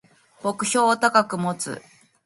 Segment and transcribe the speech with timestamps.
[0.41, 1.79] 目標を高く持つ